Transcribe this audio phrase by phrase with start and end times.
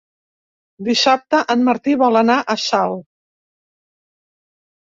[0.87, 3.07] Dissabte en Martí vol anar a Salt.